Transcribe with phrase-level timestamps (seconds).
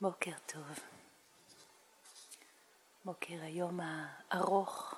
[0.00, 0.78] בוקר טוב.
[3.04, 4.94] בוקר היום הארוך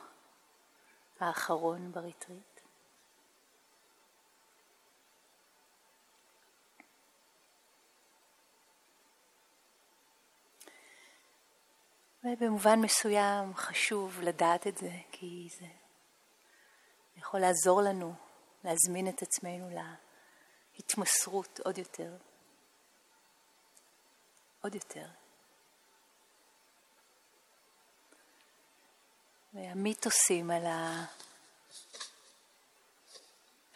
[1.21, 2.61] האחרון בריטריט.
[12.25, 15.67] ובמובן מסוים חשוב לדעת את זה, כי זה
[17.17, 18.15] יכול לעזור לנו
[18.65, 19.69] להזמין את עצמנו
[20.75, 22.17] להתמסרות עוד יותר.
[24.61, 25.07] עוד יותר.
[29.55, 31.05] והמיתוסים על, ה...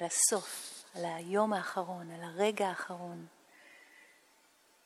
[0.00, 3.26] על הסוף, על היום האחרון, על הרגע האחרון,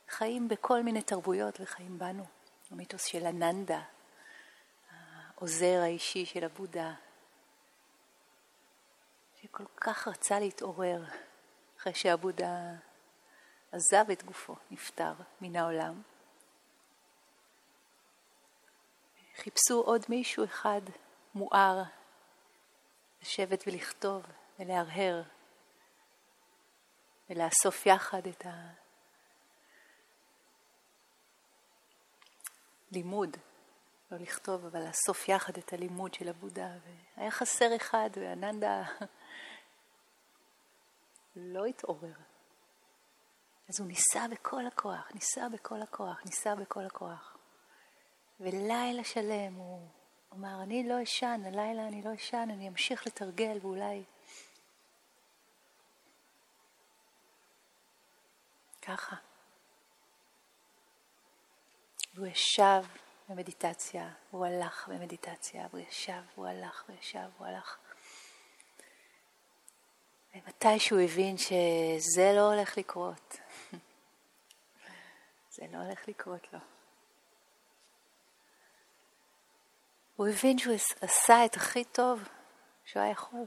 [0.08, 2.24] חיים בכל מיני תרבויות וחיים בנו.
[2.70, 3.82] המיתוס של אננדה,
[4.90, 6.94] העוזר האישי של הבודה,
[9.42, 11.04] שכל כך רצה להתעורר
[11.78, 12.74] אחרי שהבודה
[13.72, 16.02] עזב את גופו, נפטר מן העולם.
[19.36, 20.80] חיפשו עוד מישהו אחד
[21.34, 21.82] מואר
[23.22, 24.22] לשבת ולכתוב
[24.58, 25.22] ולהרהר
[27.30, 28.46] ולאסוף יחד את
[32.90, 33.36] הלימוד,
[34.10, 36.68] לא לכתוב, אבל לאסוף יחד את הלימוד של הבודה.
[37.16, 38.82] והיה חסר אחד, ואננדה
[41.36, 42.14] לא התעורר.
[43.68, 47.36] אז הוא ניסה בכל הכוח, ניסה בכל הכוח, ניסה בכל הכוח.
[48.40, 49.88] ולילה שלם הוא
[50.32, 54.04] אמר, אני לא אשן, הלילה אני לא אשן, אני אמשיך לתרגל ואולי...
[58.82, 59.16] ככה.
[62.14, 62.82] והוא ישב
[63.28, 67.76] במדיטציה, הוא הלך במדיטציה, והוא ישב, הוא הלך, וישב, הוא הלך.
[70.34, 73.36] ומתי שהוא הבין שזה לא הולך לקרות,
[75.58, 76.58] זה לא הולך לקרות לו.
[80.16, 82.28] הוא הבין שהוא עשה את הכי טוב
[82.84, 83.46] שהוא היה יכול.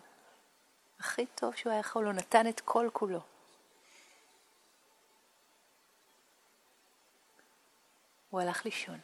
[1.00, 3.20] הכי טוב שהוא היה יכול, הוא נתן את כל כולו.
[8.30, 9.00] הוא הלך לישון.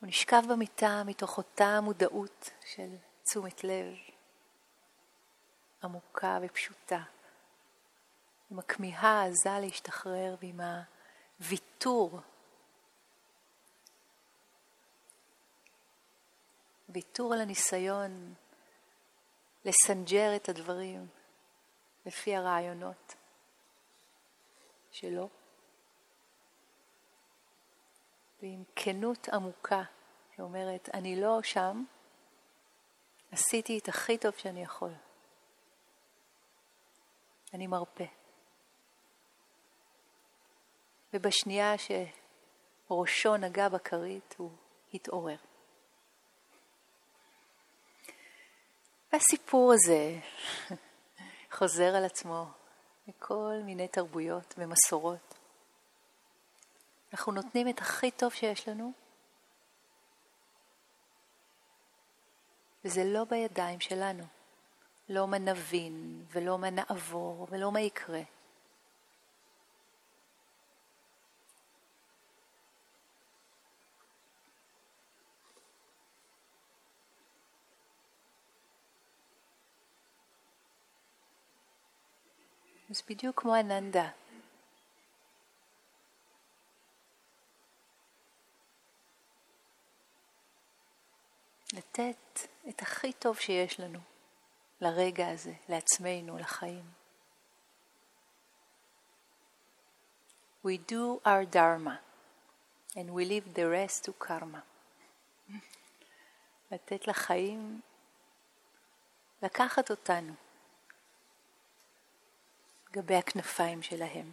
[0.00, 3.94] הוא נשכב במיטה מתוך אותה מודעות של תשומת לב
[5.82, 7.02] עמוקה ופשוטה.
[8.50, 10.60] עם הכמיהה העזה להשתחרר ועם
[11.40, 12.20] הוויתור.
[16.88, 18.34] ויתור על הניסיון
[19.64, 21.08] לסנג'ר את הדברים
[22.06, 23.14] לפי הרעיונות
[24.92, 25.28] שלו.
[28.42, 29.82] ועם כנות עמוקה
[30.36, 31.84] שאומרת, אני לא שם,
[33.32, 34.92] עשיתי את הכי טוב שאני יכול.
[37.54, 38.19] אני מרפה.
[41.14, 44.50] ובשנייה שראשו נגע בכרית הוא
[44.94, 45.36] התעורר.
[49.12, 50.18] והסיפור הזה
[51.56, 52.44] חוזר על עצמו
[53.08, 55.34] מכל מיני תרבויות ומסורות.
[57.12, 58.92] אנחנו נותנים את הכי טוב שיש לנו,
[62.84, 64.24] וזה לא בידיים שלנו.
[65.10, 68.20] לא מה נבין ולא מה נעבור ולא מה יקרה.
[83.00, 84.08] אז בדיוק כמו אננדה.
[91.72, 93.98] לתת את הכי טוב שיש לנו
[94.80, 96.84] לרגע הזה, לעצמנו, לחיים.
[100.66, 101.96] We do our dharma
[102.94, 104.60] and we leave the rest to karma.
[106.72, 107.80] לתת לחיים
[109.42, 110.49] לקחת אותנו.
[112.92, 114.32] גבי הכנפיים שלהם.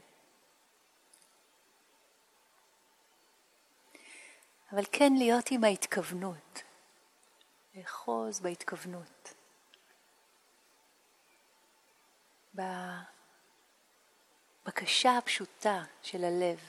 [4.71, 6.63] אבל כן להיות עם ההתכוונות,
[7.75, 9.33] לאחוז בהתכוונות,
[14.65, 16.59] בבקשה הפשוטה של הלב.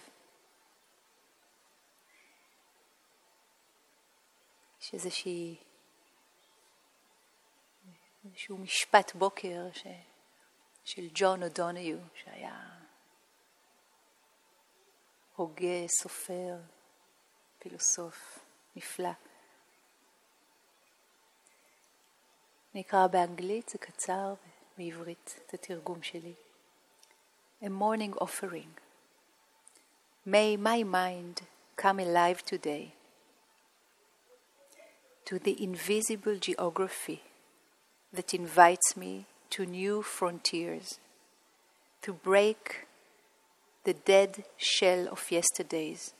[4.81, 5.57] יש איזשהו
[8.59, 9.87] משפט בוקר ש...
[10.89, 12.61] של ג'ון אודוניו, שהיה
[15.37, 16.57] הוגה, סופר,
[17.59, 18.39] פילוסוף
[18.77, 19.11] נפלא.
[22.75, 24.35] נקרא באנגלית, זה קצר,
[24.79, 26.35] בעברית, את התרגום שלי.
[27.63, 28.73] A morning offering.
[30.27, 31.43] May my mind
[31.77, 32.95] come alive today
[35.27, 37.21] to the invisible geography
[38.15, 40.99] that invites me to new frontiers,
[42.03, 42.87] to break
[43.85, 46.13] the dead shell of yesterdays,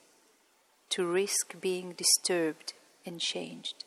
[0.91, 2.73] to risk being disturbed
[3.07, 3.85] and changed.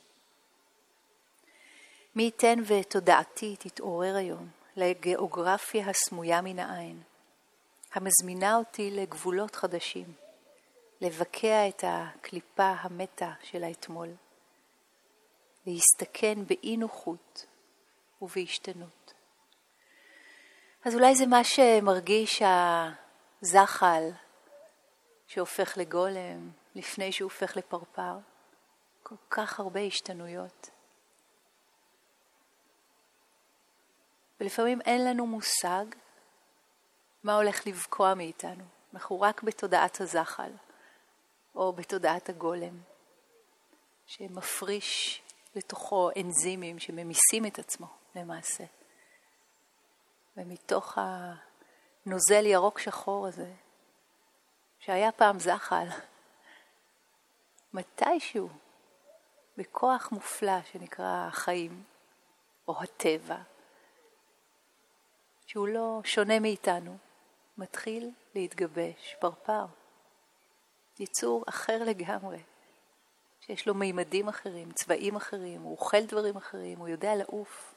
[2.16, 7.02] מי ייתן ותודעתי תתעורר היום לגיאוגרפיה הסמויה מן העין,
[7.94, 10.14] המזמינה אותי לגבולות חדשים,
[11.02, 14.10] לבקע את הקליפה המתה של האתמול,
[15.66, 17.46] להסתכן באי נוחות
[18.22, 19.14] ובהשתנות.
[20.86, 22.42] אז אולי זה מה שמרגיש
[23.42, 24.10] הזחל
[25.28, 28.18] שהופך לגולם לפני שהוא הופך לפרפר.
[29.04, 30.70] כל כך הרבה השתנויות.
[34.40, 35.86] ולפעמים אין לנו מושג
[37.24, 38.64] מה הולך לבקוע מאיתנו.
[38.94, 40.52] אנחנו רק בתודעת הזחל,
[41.56, 42.78] או בתודעת הגולם,
[44.06, 45.22] שמפריש
[45.56, 48.64] לתוכו אנזימים שממיסים את עצמו למעשה.
[50.38, 53.54] ומתוך הנוזל ירוק שחור הזה,
[54.80, 55.88] שהיה פעם זחל,
[57.74, 58.50] מתישהו,
[59.58, 61.84] בכוח מופלא שנקרא החיים,
[62.68, 63.38] או הטבע,
[65.46, 66.98] שהוא לא שונה מאיתנו,
[67.58, 69.66] מתחיל להתגבש, פרפר.
[71.00, 72.44] יצור אחר לגמרי,
[73.40, 77.71] שיש לו מימדים אחרים, צבעים אחרים, הוא אוכל דברים אחרים, הוא יודע לעוף.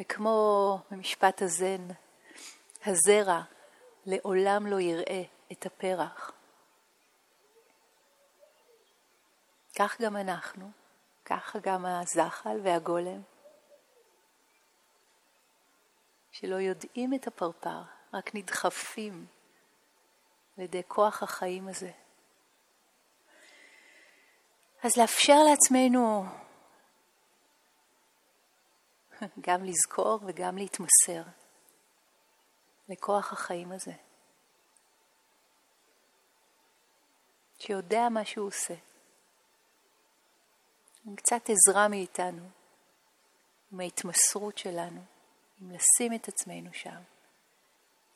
[0.00, 1.88] וכמו במשפט הזן,
[2.86, 3.40] הזרע
[4.06, 6.32] לעולם לא יראה את הפרח.
[9.78, 10.70] כך גם אנחנו,
[11.24, 13.22] ככה גם הזחל והגולם,
[16.32, 17.82] שלא יודעים את הפרפר,
[18.14, 19.26] רק נדחפים
[20.58, 21.90] על ידי כוח החיים הזה.
[24.82, 26.24] אז לאפשר לעצמנו
[29.46, 31.22] גם לזכור וגם להתמסר
[32.88, 33.92] לכוח החיים הזה,
[37.58, 38.74] שיודע מה שהוא עושה.
[41.06, 42.48] עם קצת עזרה מאיתנו,
[43.72, 45.00] עם ההתמסרות שלנו.
[45.62, 47.00] אם לשים את עצמנו שם,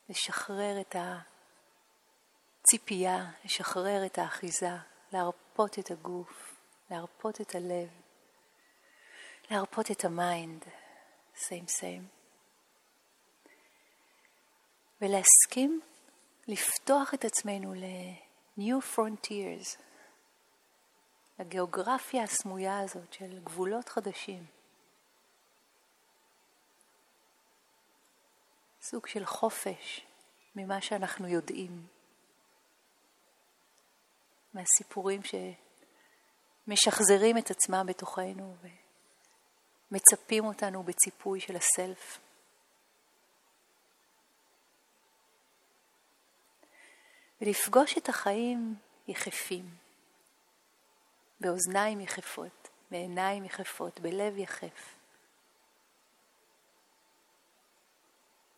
[0.09, 0.95] לשחרר את
[2.61, 4.69] הציפייה, לשחרר את האחיזה,
[5.11, 6.55] להרפות את הגוף,
[6.91, 7.89] להרפות את הלב,
[9.51, 10.65] להרפות את ה-mind,
[11.35, 12.07] same same,
[15.01, 15.81] ולהסכים
[16.47, 19.81] לפתוח את עצמנו ל-new frontiers,
[21.39, 24.45] לגיאוגרפיה הסמויה הזאת של גבולות חדשים.
[28.81, 30.05] סוג של חופש
[30.55, 31.87] ממה שאנחנו יודעים,
[34.53, 35.21] מהסיפורים
[36.67, 38.55] שמשחזרים את עצמם בתוכנו
[39.91, 42.19] ומצפים אותנו בציפוי של הסלף.
[47.41, 48.75] ולפגוש את החיים
[49.07, 49.69] יחפים,
[51.39, 54.95] באוזניים יחפות, בעיניים יחפות, בלב יחף.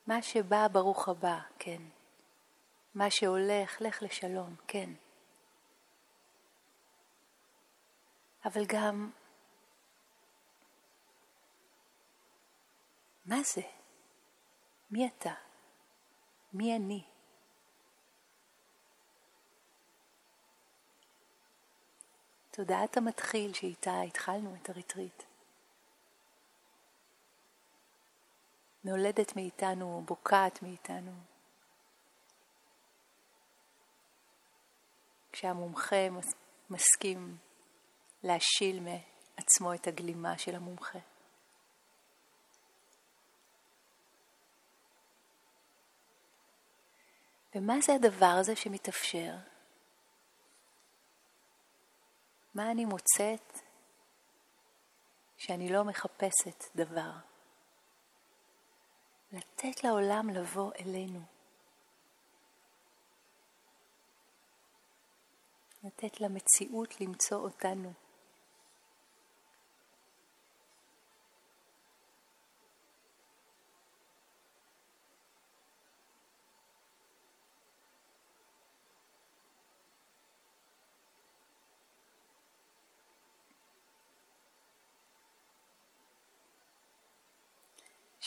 [0.07, 1.81] מה שבא, ברוך הבא, כן.
[2.95, 4.89] מה שהולך, לך לשלום, כן.
[8.45, 9.09] אבל גם,
[13.27, 13.61] מה זה?
[14.91, 15.33] מי אתה?
[16.53, 17.03] מי אני?
[22.51, 25.23] תודעת המתחיל שאיתה התחלנו את הריטריט.
[28.83, 31.11] נולדת מאיתנו, בוקעת מאיתנו.
[35.31, 36.07] כשהמומחה
[36.69, 37.37] מסכים
[38.23, 40.99] להשיל מעצמו את הגלימה של המומחה.
[47.55, 49.35] ומה זה הדבר הזה שמתאפשר?
[52.55, 53.59] מה אני מוצאת
[55.37, 57.11] שאני לא מחפשת דבר?
[59.31, 61.19] לתת לעולם לבוא אלינו.
[65.83, 67.93] לתת למציאות למצוא אותנו.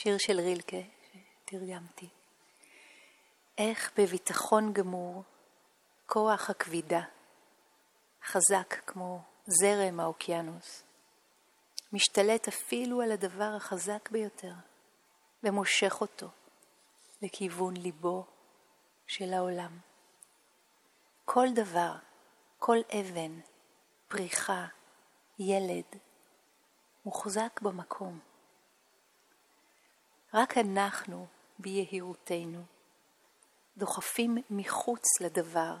[0.03, 0.77] שיר של רילקה,
[1.45, 2.09] שתרגמתי.
[3.57, 5.23] איך בביטחון גמור
[6.05, 7.01] כוח הכבידה,
[8.23, 10.83] חזק כמו זרם האוקיינוס,
[11.93, 14.53] משתלט אפילו על הדבר החזק ביותר
[15.43, 16.27] ומושך אותו
[17.21, 18.25] לכיוון ליבו
[19.07, 19.79] של העולם.
[21.25, 21.95] כל דבר,
[22.59, 23.39] כל אבן,
[24.07, 24.65] פריחה,
[25.39, 25.99] ילד,
[27.05, 28.30] מוחזק במקום.
[30.33, 31.27] רק אנחנו,
[31.59, 32.63] ביהירותנו,
[33.77, 35.75] דוחפים מחוץ לדבר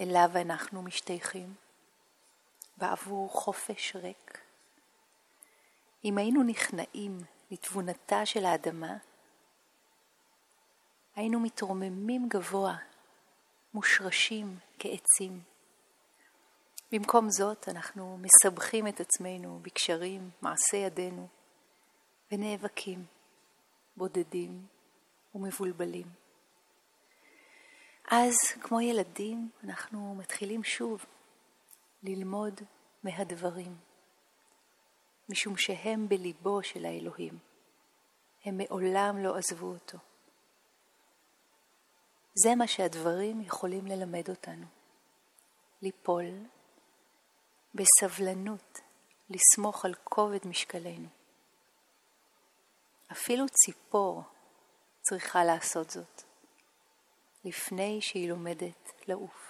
[0.00, 1.54] אליו אנחנו משתייכים,
[2.76, 4.40] בעבור חופש ריק.
[6.04, 8.96] אם היינו נכנעים לתבונתה של האדמה,
[11.16, 12.76] היינו מתרוממים גבוה,
[13.74, 15.40] מושרשים כעצים.
[16.92, 21.28] במקום זאת אנחנו מסבכים את עצמנו בקשרים, מעשי ידינו,
[22.32, 23.04] ונאבקים,
[24.00, 24.66] בודדים
[25.34, 26.06] ומבולבלים.
[28.10, 31.04] אז, כמו ילדים, אנחנו מתחילים שוב
[32.02, 32.60] ללמוד
[33.02, 33.76] מהדברים,
[35.28, 37.38] משום שהם בליבו של האלוהים.
[38.44, 39.98] הם מעולם לא עזבו אותו.
[42.34, 44.66] זה מה שהדברים יכולים ללמד אותנו.
[45.82, 46.24] ליפול
[47.74, 48.78] בסבלנות,
[49.30, 51.08] לסמוך על כובד משקלנו.
[53.12, 54.22] אפילו ציפור
[55.00, 56.22] צריכה לעשות זאת.
[57.44, 59.49] לפני שהיא לומדת לעוף.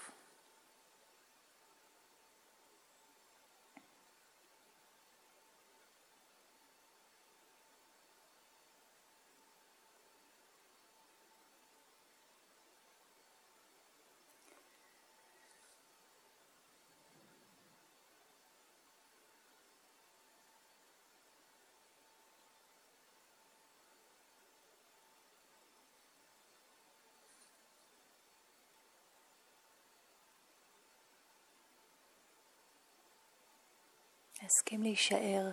[34.42, 35.50] להסכים להישאר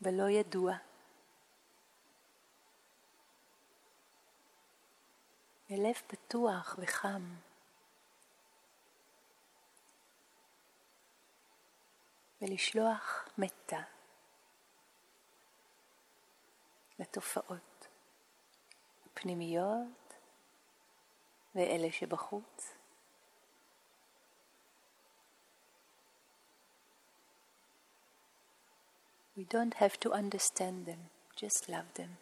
[0.00, 0.74] בלא ידוע.
[5.68, 7.34] בלב פתוח וחם.
[12.42, 13.80] ולשלוח מתה
[16.98, 17.88] לתופעות
[19.06, 20.14] הפנימיות
[21.54, 22.79] ואלה שבחוץ.
[29.36, 32.18] We don't have to understand them, just love them.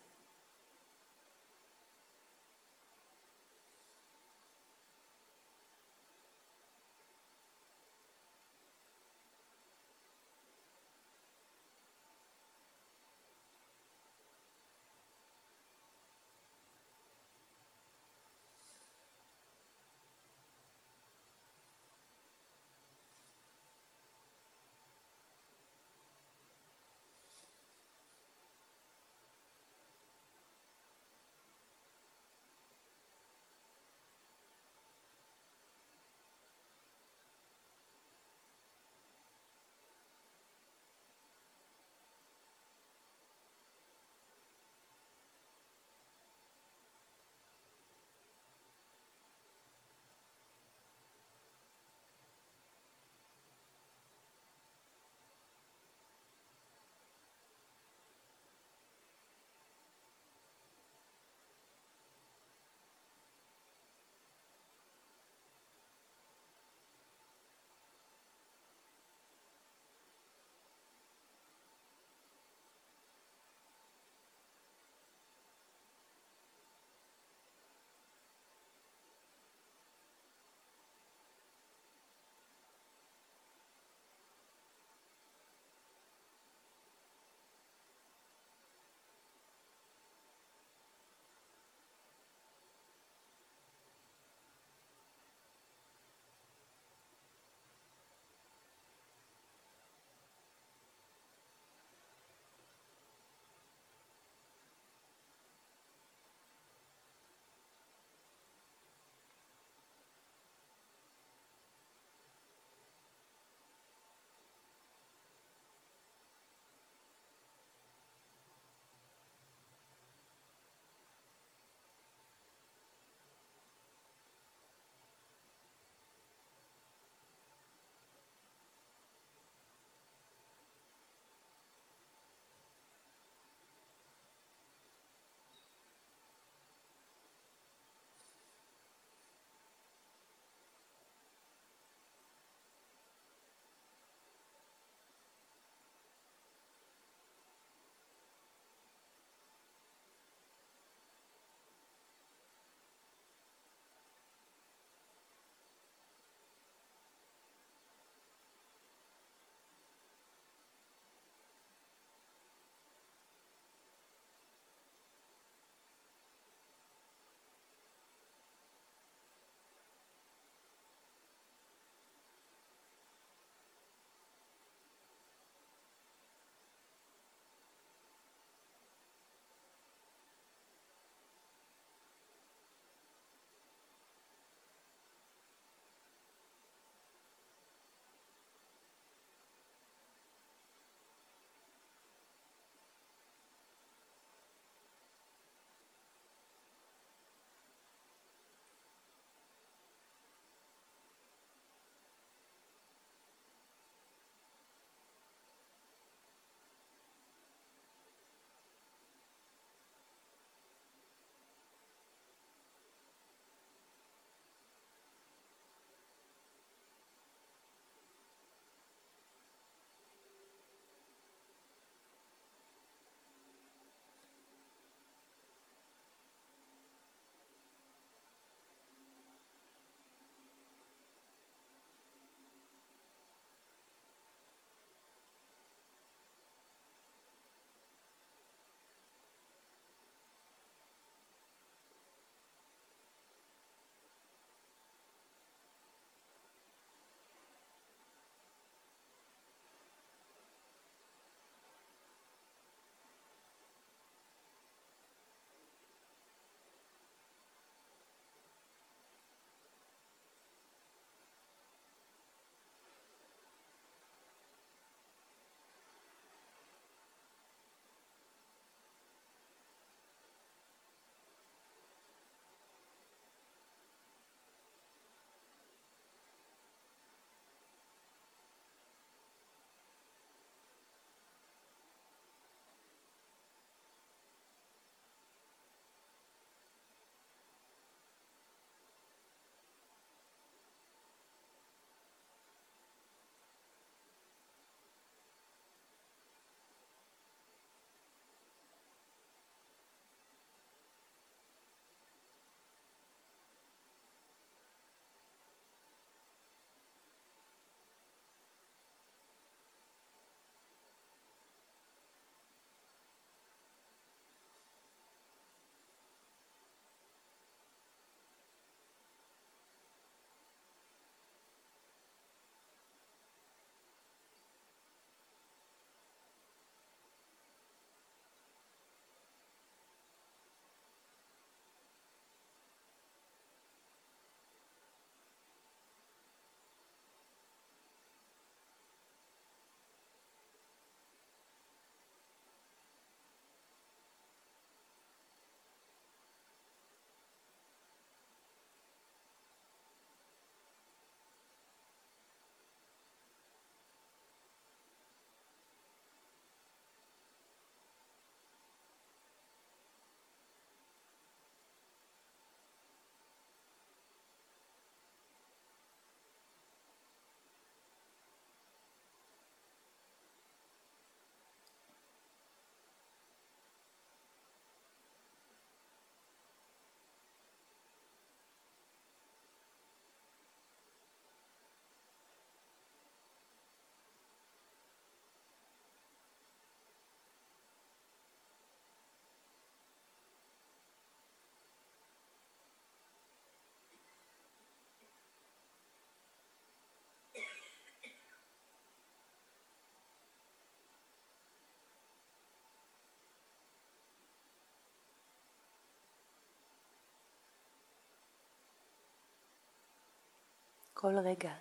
[411.01, 411.55] כל רגע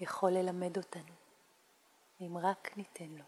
[0.00, 1.14] יכול ללמד אותנו,
[2.20, 3.24] אם רק ניתן לו.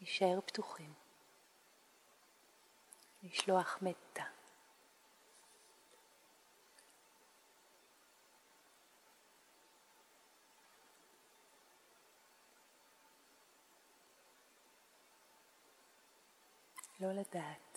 [0.00, 0.94] להישאר פתוחים,
[3.22, 4.24] לשלוח מתה.
[17.00, 17.73] לא לדעת.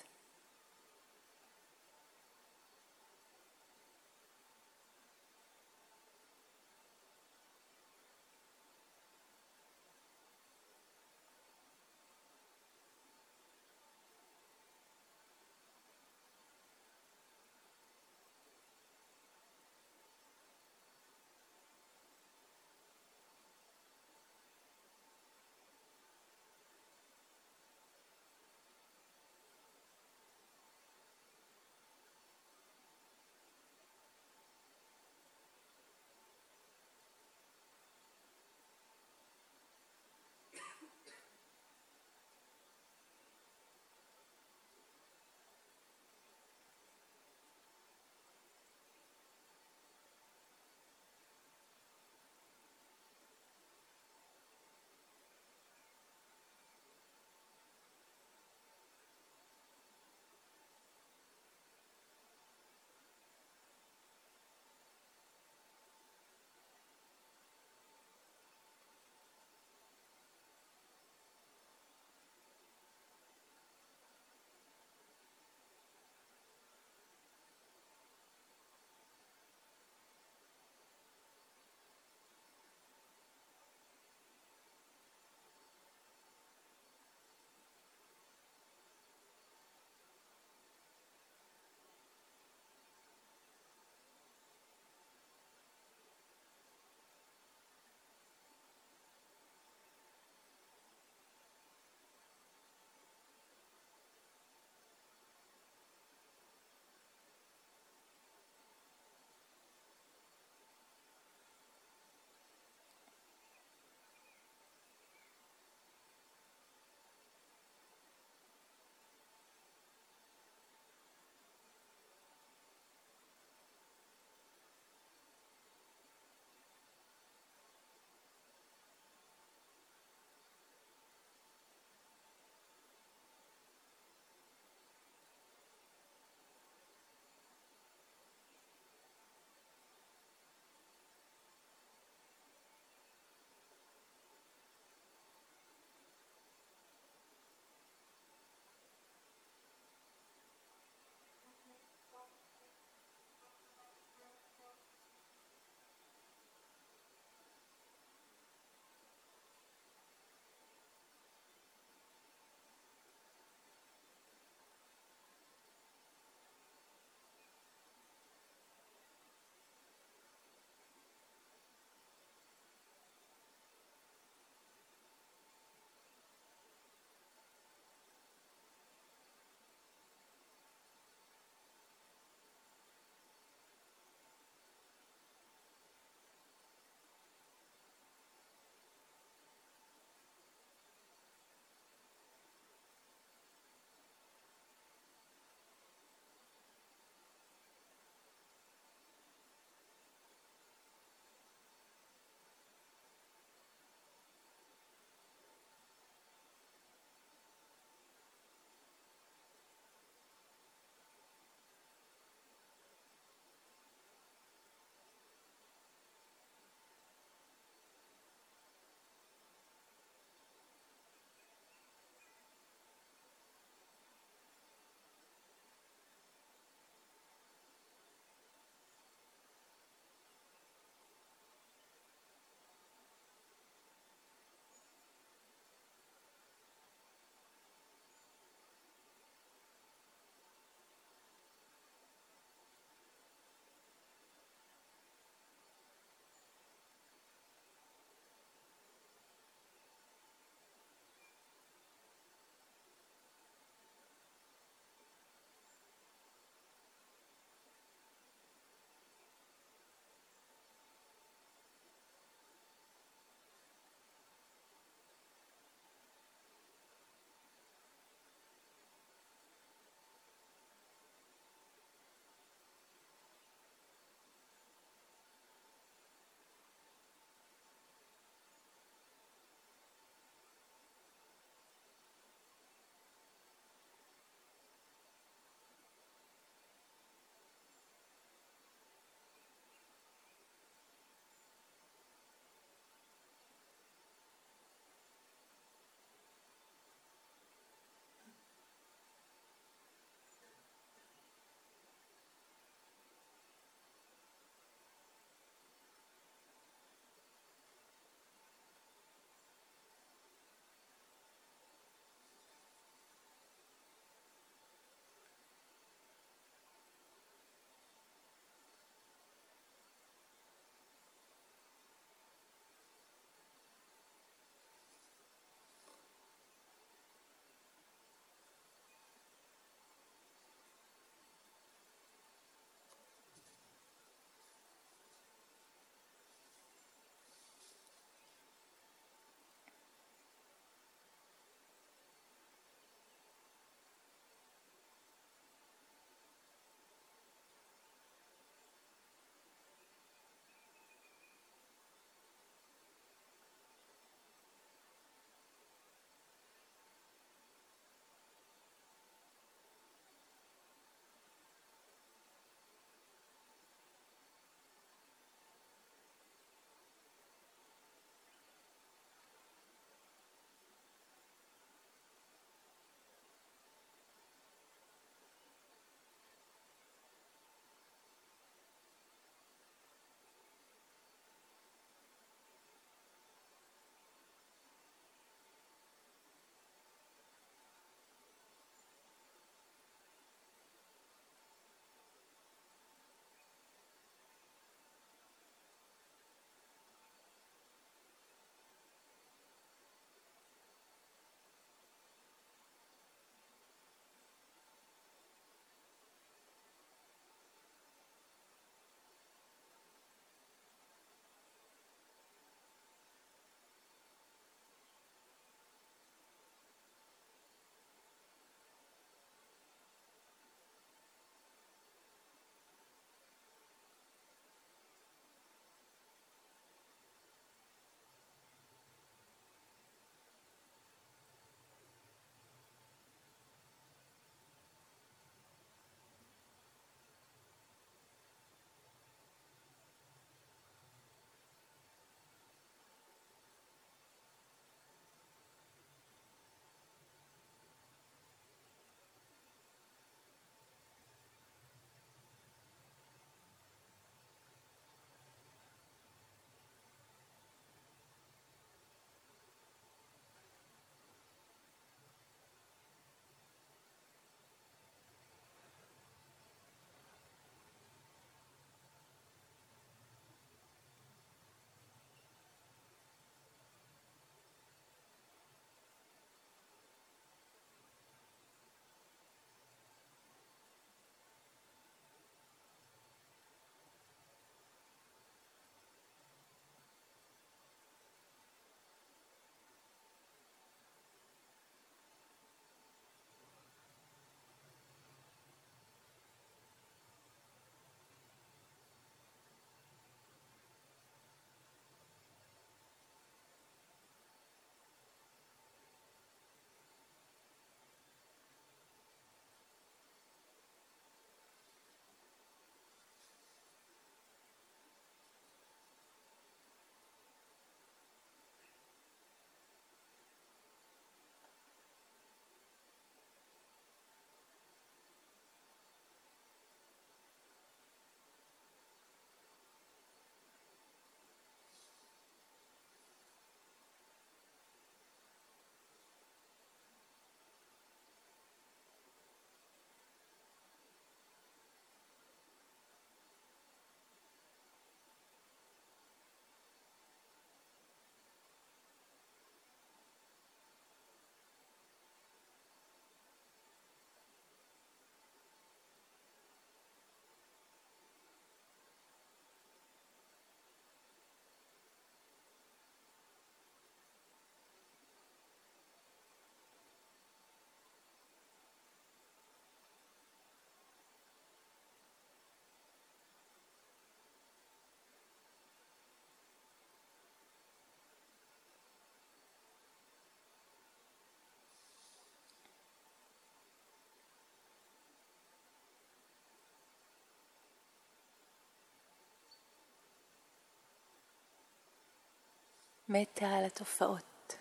[593.09, 594.57] מתה על התופעות.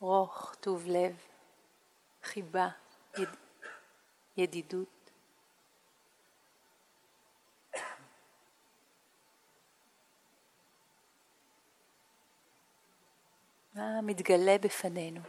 [0.00, 1.16] רוך, טוב לב,
[2.22, 2.68] חיבה,
[3.18, 3.28] יד...
[4.36, 5.10] ידידות.
[13.74, 15.20] מה מתגלה בפנינו?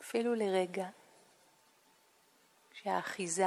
[0.00, 0.88] אפילו לרגע,
[2.82, 3.44] שהאחיזה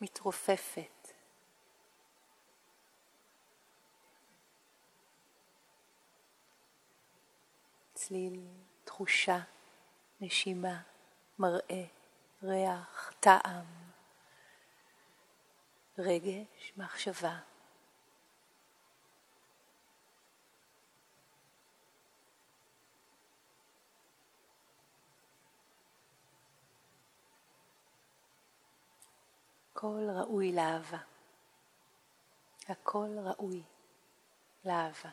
[0.00, 1.08] מתרופפת.
[7.94, 8.40] צליל,
[8.84, 9.38] תחושה,
[10.20, 10.82] נשימה,
[11.38, 11.84] מראה,
[12.42, 13.64] ריח, טעם,
[15.98, 17.38] רגש, מחשבה.
[29.84, 30.98] הכל ראוי לאהבה.
[32.68, 33.62] הכל ראוי
[34.64, 35.10] לאהבה.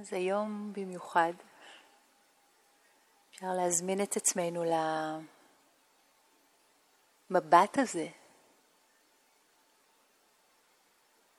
[0.00, 1.32] אז היום במיוחד
[3.30, 4.64] אפשר להזמין את עצמנו
[7.30, 8.08] למבט הזה,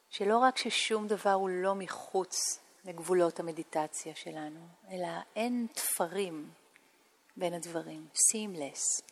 [0.09, 6.51] שלא רק ששום דבר הוא לא מחוץ לגבולות המדיטציה שלנו, אלא אין תפרים
[7.37, 9.03] בין הדברים, seamless.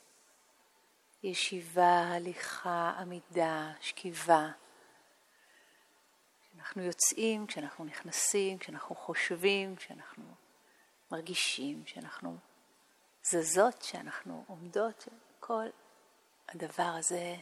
[1.23, 4.51] ישיבה, הליכה, עמידה, שכיבה.
[6.57, 10.23] כשאנחנו יוצאים, כשאנחנו נכנסים, כשאנחנו חושבים, כשאנחנו
[11.11, 12.37] מרגישים, כשאנחנו
[13.23, 15.07] זזות, כשאנחנו עומדות,
[15.39, 15.65] כל
[16.49, 17.35] הדבר הזה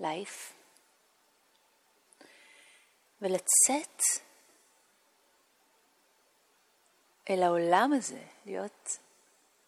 [0.00, 0.52] לייף.
[3.22, 4.02] ולצאת
[7.30, 8.98] אל העולם הזה, להיות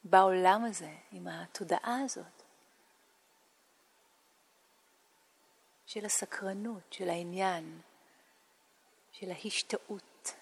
[0.05, 2.43] בעולם הזה עם התודעה הזאת
[5.87, 7.81] של הסקרנות, של העניין,
[9.21, 10.35] של ההשתאות.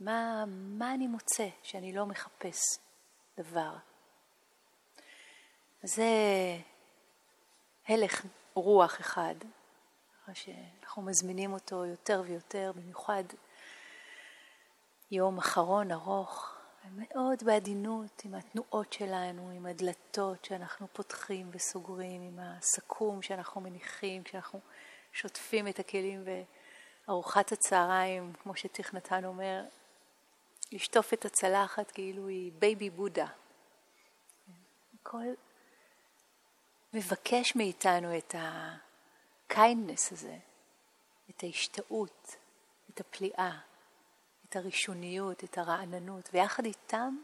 [0.00, 2.60] מה, מה אני מוצא שאני לא מחפש
[3.38, 3.76] דבר?
[5.82, 6.04] זה
[7.88, 9.34] הלך רוח אחד,
[10.32, 13.24] שאנחנו מזמינים אותו יותר ויותר, במיוחד
[15.10, 16.56] יום אחרון ארוך,
[16.92, 24.60] מאוד בעדינות עם התנועות שלנו, עם הדלתות שאנחנו פותחים וסוגרים, עם הסכו"ם שאנחנו מניחים, כשאנחנו
[25.12, 26.24] שוטפים את הכלים
[27.10, 29.64] וארוחת הצהריים, כמו שתכנתן אומר,
[30.72, 33.26] לשטוף את הצלחת כאילו היא baby Buddha.
[35.00, 35.26] הכל
[36.92, 40.36] מבקש מאיתנו את ה-kindness הזה,
[41.30, 42.36] את ההשתאות,
[42.90, 43.58] את הפליאה.
[44.50, 47.16] את הראשוניות, את הרעננות, ויחד איתם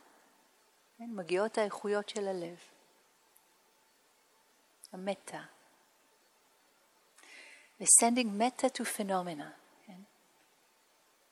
[0.99, 2.59] כן, מגיעות האיכויות של הלב.
[4.93, 5.43] המטה.
[7.80, 9.65] ו-sending meta to phenomena?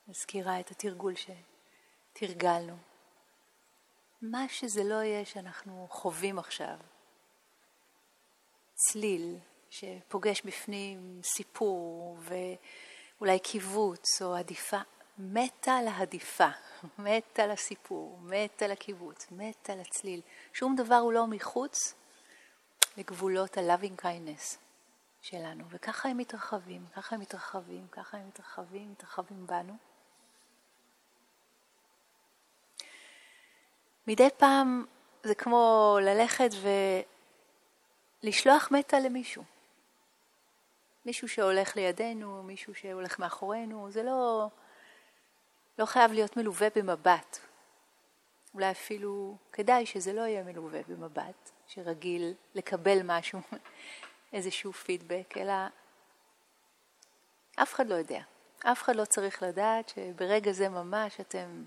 [0.07, 2.77] מזכירה את התרגול שתרגלנו.
[4.21, 6.77] מה שזה לא יהיה שאנחנו חווים עכשיו,
[8.75, 9.37] צליל
[9.69, 14.79] שפוגש בפנים סיפור ואולי קיבוץ או עדיפה,
[15.17, 16.49] מתה להדיפה,
[16.99, 20.21] מתה לסיפור, מתה לקיבוץ, מתה לצליל.
[20.53, 21.93] שום דבר הוא לא מחוץ
[22.97, 24.57] לגבולות ה-loving kindness
[25.21, 25.63] שלנו.
[25.69, 29.73] וככה הם מתרחבים, ככה הם מתרחבים, ככה הם מתרחבים, מתרחבים בנו.
[34.07, 34.85] מדי פעם
[35.23, 36.49] זה כמו ללכת
[38.23, 39.43] ולשלוח מתה למישהו.
[41.05, 44.47] מישהו שהולך לידינו, מישהו שהולך מאחורינו, זה לא...
[45.79, 47.39] לא חייב להיות מלווה במבט.
[48.53, 53.39] אולי אפילו כדאי שזה לא יהיה מלווה במבט, שרגיל לקבל משהו,
[54.33, 55.53] איזשהו פידבק, אלא
[57.55, 58.21] אף אחד לא יודע.
[58.59, 61.63] אף אחד לא צריך לדעת שברגע זה ממש אתם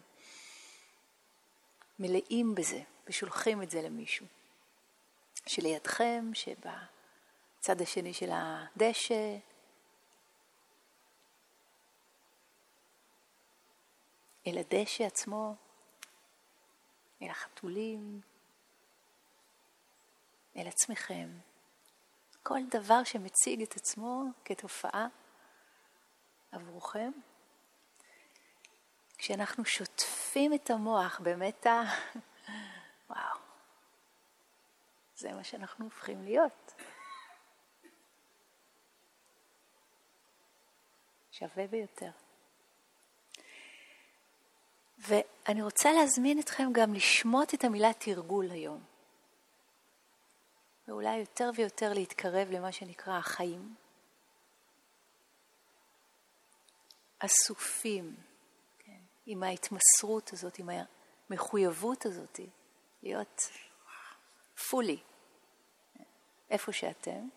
[1.99, 4.27] מלאים בזה ושולחים את זה למישהו.
[5.47, 9.37] שלידכם, שבצד השני של הדשא,
[14.47, 15.55] אל הדשא עצמו,
[17.23, 18.21] אל החתולים,
[20.57, 21.29] אל עצמכם.
[22.43, 25.07] כל דבר שמציג את עצמו כתופעה
[26.53, 27.11] עבורכם.
[29.19, 31.83] כשאנחנו שוטפים את המוח במטה,
[33.11, 33.39] וואו,
[35.17, 36.73] זה מה שאנחנו הופכים להיות.
[41.31, 42.11] שווה ביותר.
[44.99, 48.85] ואני רוצה להזמין אתכם גם לשמוט את המילה תרגול היום.
[50.89, 53.75] ואולי יותר ויותר להתקרב למה שנקרא החיים.
[57.19, 58.17] אסופים,
[59.31, 60.71] עם ההתמסרות הזאת, עם
[61.31, 62.41] המחויבות הזאת,
[63.03, 63.43] להיות
[64.71, 65.01] פולי,
[66.51, 67.29] איפה שאתם.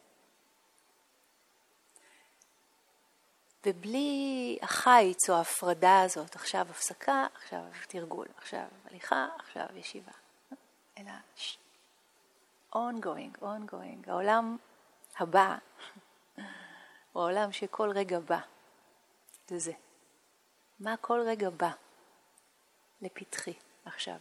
[3.66, 10.12] ובלי החיץ או ההפרדה הזאת, עכשיו הפסקה, עכשיו תרגול, עכשיו הליכה, עכשיו ישיבה.
[10.98, 11.12] אלא
[12.76, 14.10] ongoing, ongoing.
[14.10, 14.58] העולם
[15.20, 15.58] הבא
[17.12, 18.40] הוא העולם שכל רגע בא.
[19.48, 19.91] זה זה.
[20.82, 21.72] מה כל רגע בא
[23.02, 23.54] לפתחי
[23.86, 24.18] עכשיו?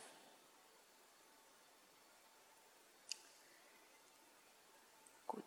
[5.27, 5.43] Good.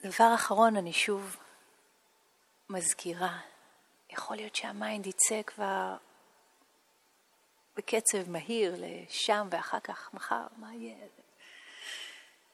[0.00, 1.36] דבר אחרון, אני שוב
[2.68, 3.40] מזכירה,
[4.10, 5.96] יכול להיות שה-mind יצא כבר
[7.76, 11.06] בקצב מהיר לשם ואחר כך מחר, מה יהיה?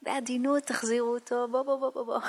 [0.02, 2.20] בעדינות תחזירו אותו, בוא בוא בוא בוא בוא.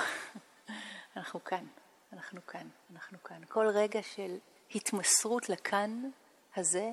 [1.16, 1.66] אנחנו כאן,
[2.12, 3.42] אנחנו כאן, אנחנו כאן.
[3.48, 4.38] כל רגע של
[4.74, 6.10] התמסרות לכאן
[6.56, 6.90] הזה,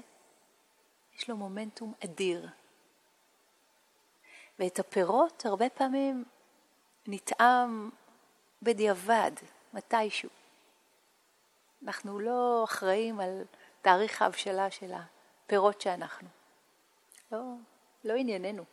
[1.16, 2.50] יש לו מומנטום אדיר.
[4.60, 6.26] ואת הפירות הרבה פעמים
[7.08, 7.90] נטעם
[8.62, 9.32] בדיעבד,
[9.74, 10.30] מתישהו.
[11.84, 13.44] אנחנו לא אחראים על
[13.82, 16.28] תאריך ההבשלה של הפירות שאנחנו.
[17.32, 17.42] לא,
[18.04, 18.64] לא ענייננו.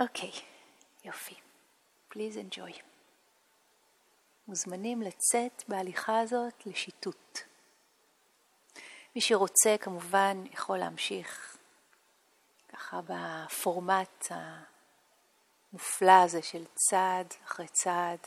[0.00, 0.42] אוקיי, okay,
[1.04, 1.47] יופי.
[2.12, 2.82] Please enjoy.
[4.48, 7.38] מוזמנים לצאת בהליכה הזאת לשיטוט.
[9.14, 11.56] מי שרוצה כמובן יכול להמשיך
[12.68, 18.18] ככה בפורמט המופלא הזה של צעד אחרי צעד,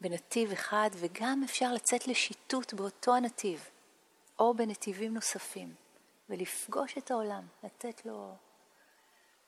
[0.00, 3.70] בנתיב אחד, וגם אפשר לצאת לשיטוט באותו הנתיב,
[4.38, 5.74] או בנתיבים נוספים,
[6.28, 8.34] ולפגוש את העולם, לתת לו,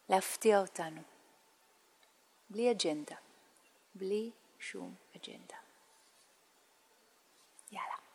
[0.08, 1.00] להפתיע אותנו,
[2.50, 3.16] בלי אג'נדה,
[3.94, 5.56] בלי שום אג'נדה.
[7.72, 8.05] יאללה.